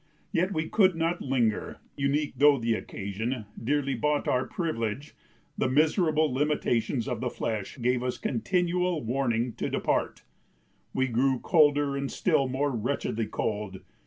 Yet 0.31 0.51
we 0.51 0.67
could 0.67 0.95
not 0.95 1.21
linger, 1.21 1.77
unique 1.95 2.33
though 2.35 2.57
the 2.57 2.73
occasion, 2.73 3.45
dearly 3.63 3.93
bought 3.93 4.27
our 4.27 4.47
privilege; 4.47 5.13
the 5.59 5.69
miserable 5.69 6.33
limitations 6.33 7.07
of 7.07 7.21
the 7.21 7.29
flesh 7.29 7.77
gave 7.79 8.01
us 8.01 8.17
continual 8.17 9.03
warning 9.03 9.53
to 9.57 9.69
depart; 9.69 10.23
we 10.91 11.05
grew 11.07 11.37
colder 11.39 11.95
and 11.95 12.11
still 12.11 12.47
more 12.47 12.71
wretchedly 12.71 13.27
cold. 13.27 13.81